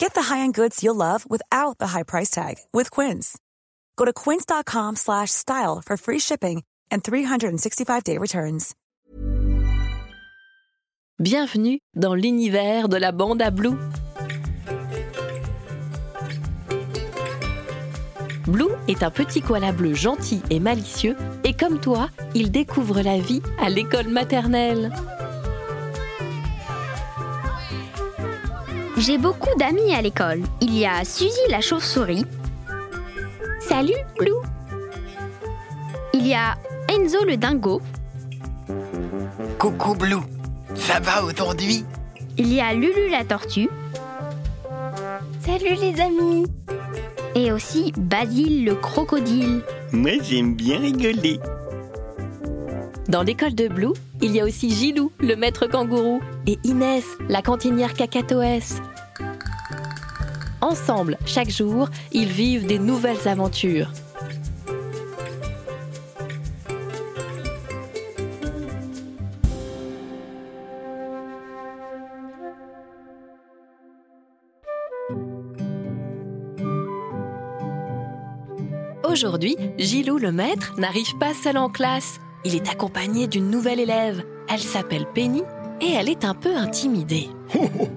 [0.00, 3.36] Get the high-end goods you'll love without the high price tag with Quince.
[3.96, 8.74] Go to quince.com slash style for free shipping and 365-day returns.
[11.18, 13.76] Bienvenue dans l'univers de la bande à Blue.
[18.46, 21.14] Blue est un petit koala bleu gentil et malicieux
[21.44, 24.90] et comme toi, il découvre la vie à l'école maternelle.
[29.00, 30.42] J'ai beaucoup d'amis à l'école.
[30.60, 32.26] Il y a Suzy la chauve-souris.
[33.58, 34.42] Salut, Blue.
[36.12, 37.80] Il y a Enzo le dingo.
[39.58, 40.20] Coucou Blue,
[40.74, 41.82] ça va aujourd'hui?
[42.36, 43.70] Il y a Lulu la tortue.
[45.46, 46.44] Salut les amis.
[47.34, 49.62] Et aussi Basile le crocodile.
[49.92, 51.40] Moi j'aime bien rigoler.
[53.10, 57.42] Dans l'école de Blue, il y a aussi Gilou, le maître kangourou, et Inès, la
[57.42, 58.80] cantinière cacatoès.
[60.60, 63.90] Ensemble, chaque jour, ils vivent des nouvelles aventures.
[79.02, 82.20] Aujourd'hui, Gilou le maître n'arrive pas seul en classe.
[82.44, 84.24] Il est accompagné d'une nouvelle élève.
[84.48, 85.42] Elle s'appelle Penny
[85.80, 87.28] et elle est un peu intimidée.
[87.58, 87.88] Oh, oh.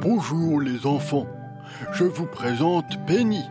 [0.00, 1.26] Bonjour les enfants,
[1.92, 3.42] je vous présente Penny.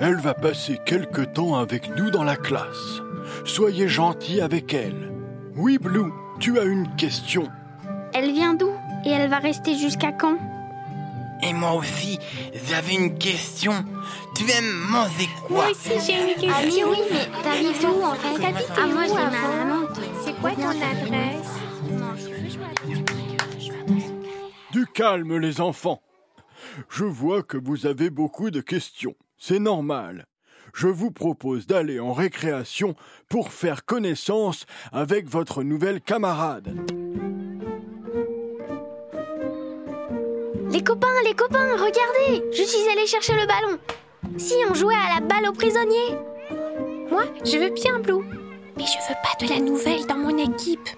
[0.00, 3.02] Elle va passer quelque temps avec nous dans la classe.
[3.44, 5.12] Soyez gentils avec elle.
[5.56, 7.48] Oui Blue, tu as une question.
[8.14, 8.70] Elle vient d'où
[9.04, 10.38] Et elle va rester jusqu'à quand?
[11.42, 12.18] Et moi aussi,
[12.68, 13.84] j'avais une question.
[14.34, 16.50] Tu aimes manger quoi j'ai une question.
[16.52, 19.88] Ah oui, oui, mais t'habites où en fait Ah moi je ma maman.
[20.24, 21.52] C'est quoi ton adresse
[24.72, 26.02] Du calme les enfants.
[26.88, 29.14] Je vois que vous avez beaucoup de questions.
[29.38, 30.26] C'est normal.
[30.74, 32.94] Je vous propose d'aller en récréation
[33.28, 36.74] pour faire connaissance avec votre nouvelle camarade.
[40.70, 43.78] Les copains, les copains, regardez Je suis allée chercher le ballon.
[44.38, 46.16] Si on jouait à la balle aux prisonniers
[47.10, 48.24] Moi, je veux bien Blue.
[48.76, 50.88] Mais je veux pas de la nouvelle dans mon équipe.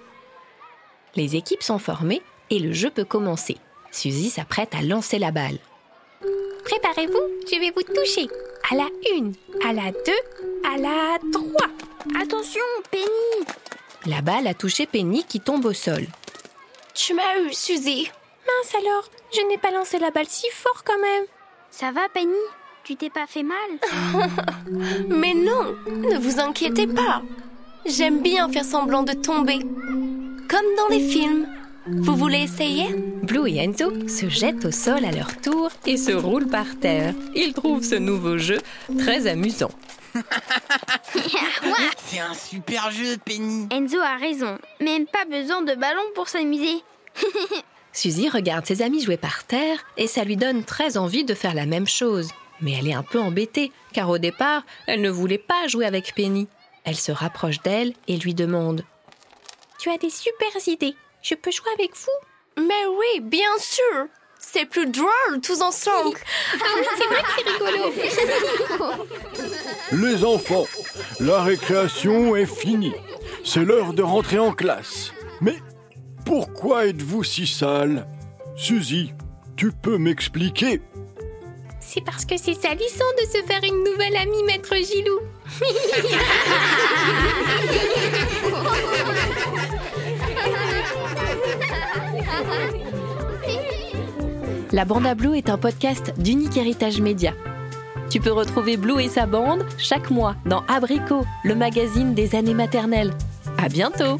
[1.15, 3.57] Les équipes sont formées et le jeu peut commencer.
[3.91, 5.59] Suzy s'apprête à lancer la balle.
[6.63, 8.27] Préparez-vous, je vais vous toucher.
[8.71, 11.69] À la une, à la deux, à la trois.
[12.19, 13.47] Attention, Penny
[14.05, 16.05] La balle a touché Penny qui tombe au sol.
[16.93, 18.09] Tu m'as eu, Suzy.
[18.47, 21.25] Mince alors, je n'ai pas lancé la balle si fort quand même.
[21.69, 22.33] Ça va, Penny?
[22.85, 23.55] Tu t'es pas fait mal
[25.09, 27.23] Mais non, ne vous inquiétez pas.
[27.83, 29.57] J'aime bien faire semblant de tomber.
[30.47, 31.47] Comme dans les films.
[31.87, 32.93] Vous voulez essayer?
[33.23, 37.15] Blue et Enzo se jettent au sol à leur tour et se roulent par terre.
[37.33, 38.59] Ils trouvent ce nouveau jeu
[38.99, 39.71] très amusant.
[42.05, 43.67] C'est un super jeu, Penny.
[43.71, 44.59] Enzo a raison.
[44.79, 46.83] Même pas besoin de ballon pour s'amuser.
[47.93, 51.55] Suzy regarde ses amis jouer par terre et ça lui donne très envie de faire
[51.55, 52.29] la même chose.
[52.61, 56.13] Mais elle est un peu embêtée car au départ, elle ne voulait pas jouer avec
[56.15, 56.47] Penny.
[56.83, 58.83] Elle se rapproche d'elle et lui demande
[59.79, 60.95] Tu as des super idées.
[61.21, 62.63] Je peux jouer avec vous?
[62.63, 64.07] Mais oui, bien sûr.
[64.39, 66.17] C'est plus drôle tous ensemble.
[66.51, 67.93] c'est vrai que c'est rigolo.
[69.91, 70.67] Les enfants,
[71.19, 72.93] la récréation est finie.
[73.43, 75.13] C'est l'heure de rentrer en classe.
[75.41, 75.57] Mais
[76.25, 78.07] pourquoi êtes-vous si sale?
[78.55, 79.13] Suzy,
[79.55, 80.81] tu peux m'expliquer
[81.87, 85.19] C'est parce que c'est salissant de se faire une nouvelle amie, maître Gilou.
[94.71, 97.33] La Bande à Blue est un podcast d'Unique Héritage Média.
[98.09, 102.55] Tu peux retrouver Blue et sa bande chaque mois dans Abricot, le magazine des années
[102.55, 103.13] maternelles.
[103.57, 104.17] À bientôt!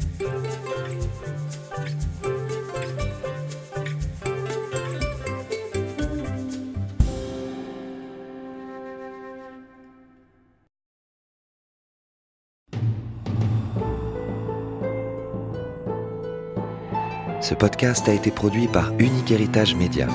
[17.48, 20.08] Ce podcast a été produit par Unique Héritage Média.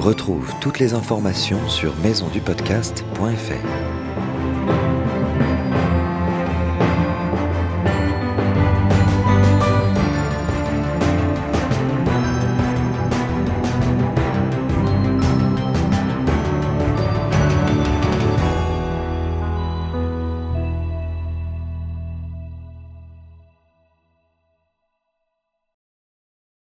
[0.00, 4.11] Retrouve toutes les informations sur maisondupodcast.fr.